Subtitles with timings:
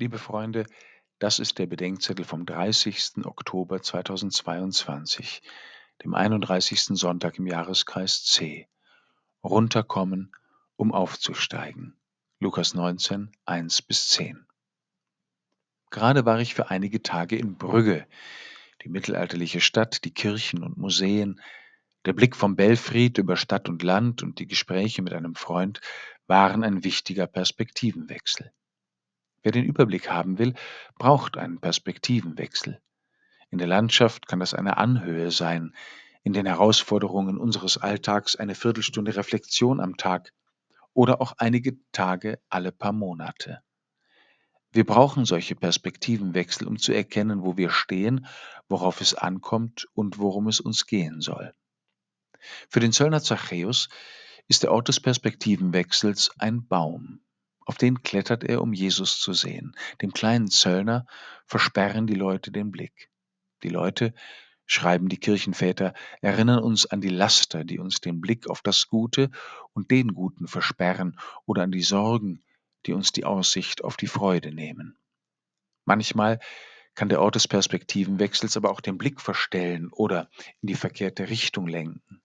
[0.00, 0.64] Liebe Freunde,
[1.18, 3.26] das ist der Bedenkzettel vom 30.
[3.26, 5.42] Oktober 2022,
[6.02, 6.98] dem 31.
[6.98, 8.66] Sonntag im Jahreskreis C.
[9.44, 10.32] Runterkommen,
[10.76, 11.98] um aufzusteigen.
[12.38, 14.46] Lukas 19, 1 bis 10.
[15.90, 18.06] Gerade war ich für einige Tage in Brügge,
[18.82, 21.42] die mittelalterliche Stadt, die Kirchen und Museen,
[22.06, 25.82] der Blick vom Belfried über Stadt und Land und die Gespräche mit einem Freund
[26.26, 28.50] waren ein wichtiger Perspektivenwechsel.
[29.42, 30.54] Wer den Überblick haben will,
[30.98, 32.80] braucht einen Perspektivenwechsel.
[33.50, 35.74] In der Landschaft kann das eine Anhöhe sein,
[36.22, 40.32] in den Herausforderungen unseres Alltags eine Viertelstunde Reflexion am Tag
[40.92, 43.62] oder auch einige Tage alle paar Monate.
[44.72, 48.26] Wir brauchen solche Perspektivenwechsel, um zu erkennen, wo wir stehen,
[48.68, 51.54] worauf es ankommt und worum es uns gehen soll.
[52.68, 53.88] Für den Zöllner Zachäus
[54.46, 57.20] ist der Ort des Perspektivenwechsels ein Baum.
[57.70, 59.76] Auf den klettert er, um Jesus zu sehen.
[60.02, 61.06] Dem kleinen Zöllner
[61.46, 63.10] versperren die Leute den Blick.
[63.62, 64.12] Die Leute,
[64.66, 69.30] schreiben die Kirchenväter, erinnern uns an die Laster, die uns den Blick auf das Gute
[69.72, 72.42] und den Guten versperren oder an die Sorgen,
[72.86, 74.98] die uns die Aussicht auf die Freude nehmen.
[75.84, 76.40] Manchmal
[76.96, 80.28] kann der Ort des Perspektivenwechsels aber auch den Blick verstellen oder
[80.60, 82.20] in die verkehrte Richtung lenken.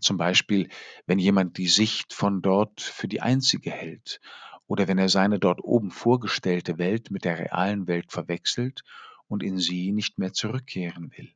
[0.00, 0.70] Zum Beispiel,
[1.04, 4.22] wenn jemand die Sicht von dort für die einzige hält
[4.66, 8.82] oder wenn er seine dort oben vorgestellte Welt mit der realen Welt verwechselt
[9.28, 11.32] und in sie nicht mehr zurückkehren will.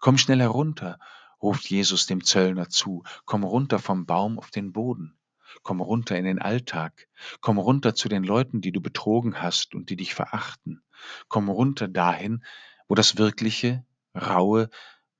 [0.00, 0.98] Komm schnell herunter,
[1.42, 5.18] ruft Jesus dem Zöllner zu, komm runter vom Baum auf den Boden,
[5.62, 7.08] komm runter in den Alltag,
[7.40, 10.82] komm runter zu den Leuten, die du betrogen hast und die dich verachten,
[11.28, 12.44] komm runter dahin,
[12.88, 13.84] wo das wirkliche,
[14.14, 14.68] raue,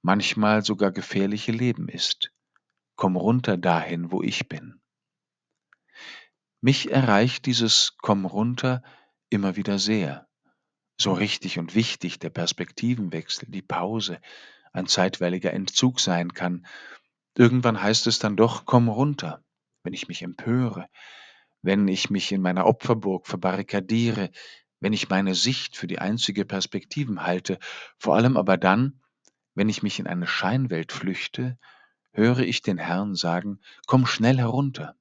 [0.03, 2.33] manchmal sogar gefährliche Leben ist.
[2.97, 4.82] Komm runter dahin, wo ich bin.
[6.65, 8.85] Mich erreicht dieses Komm runter
[9.31, 10.29] immer wieder sehr.
[10.97, 14.21] So richtig und wichtig der Perspektivenwechsel, die Pause,
[14.73, 16.65] ein zeitweiliger Entzug sein kann.
[17.37, 19.43] Irgendwann heißt es dann doch, komm runter,
[19.83, 20.89] wenn ich mich empöre,
[21.63, 24.31] wenn ich mich in meiner Opferburg verbarrikadiere,
[24.79, 27.59] wenn ich meine Sicht für die einzige Perspektiven halte,
[27.99, 29.01] vor allem aber dann,
[29.57, 31.59] wenn ich mich in eine Scheinwelt flüchte,
[32.13, 33.59] höre ich den Herrn sagen,
[33.89, 34.95] komm schnell herunter.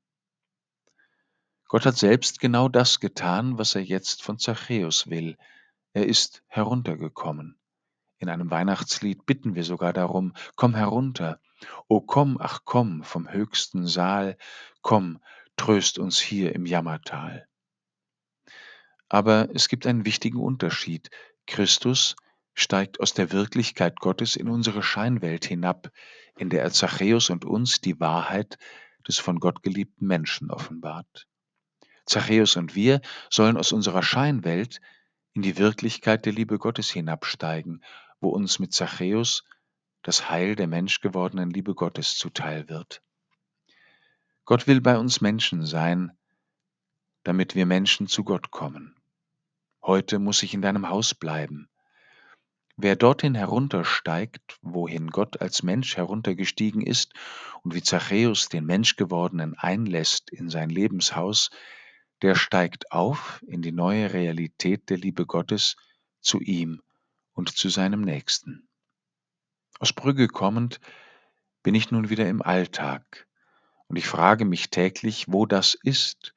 [1.72, 5.38] Gott hat selbst genau das getan, was er jetzt von Zachäus will.
[5.94, 7.58] Er ist heruntergekommen.
[8.18, 11.40] In einem Weihnachtslied bitten wir sogar darum, komm herunter,
[11.88, 14.38] o komm, ach komm vom höchsten Saal,
[14.82, 15.22] komm,
[15.56, 17.48] tröst uns hier im Jammertal.
[19.08, 21.10] Aber es gibt einen wichtigen Unterschied.
[21.48, 22.18] Christus
[22.54, 25.90] steigt aus der Wirklichkeit Gottes in unsere Scheinwelt hinab,
[26.36, 28.58] in der er Zachäus und uns die Wahrheit
[29.08, 31.30] des von Gott geliebten Menschen offenbart.
[32.06, 34.82] Zachäus und wir sollen aus unserer Scheinwelt
[35.34, 37.84] in die Wirklichkeit der Liebe Gottes hinabsteigen,
[38.20, 39.44] wo uns mit Zachäus
[40.02, 43.02] das Heil der menschgewordenen Liebe Gottes zuteil wird.
[44.46, 46.12] Gott will bei uns Menschen sein,
[47.24, 48.96] damit wir Menschen zu Gott kommen.
[49.84, 51.70] Heute muss ich in deinem Haus bleiben.
[52.78, 57.14] Wer dorthin heruntersteigt, wohin Gott als Mensch heruntergestiegen ist
[57.62, 61.52] und wie Zachäus den Menschgewordenen einlässt in sein Lebenshaus,
[62.22, 65.76] der steigt auf in die neue Realität der Liebe Gottes
[66.22, 66.82] zu ihm
[67.34, 68.68] und zu seinem Nächsten.
[69.80, 70.80] Aus Brügge kommend
[71.64, 73.28] bin ich nun wieder im Alltag
[73.88, 76.34] und ich frage mich täglich, wo das ist,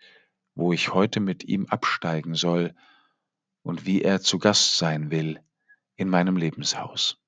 [0.54, 2.74] wo ich heute mit ihm absteigen soll
[3.62, 5.40] und wie er zu Gast sein will
[5.96, 7.18] in meinem Lebenshaus.